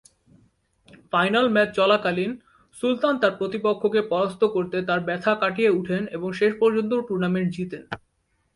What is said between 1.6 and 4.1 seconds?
চলাকালীন, সুলতান তার প্রতিপক্ষকে